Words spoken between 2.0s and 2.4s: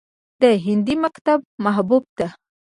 ته